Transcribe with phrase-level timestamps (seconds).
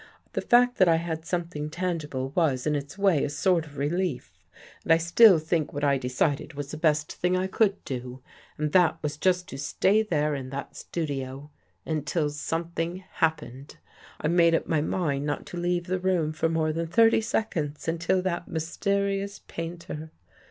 [0.33, 3.87] The fact that I had something tangible was, in its way, a sort of re
[3.87, 4.33] lief.
[4.83, 8.23] And I still think what I decided was the best thing I could do.
[8.57, 11.51] And that was just to stay there in that studio
[11.85, 13.77] until something happened.
[14.19, 17.87] I made up my mind not to leave the room for more than thirty seconds,
[17.87, 20.09] until that mysterious painter.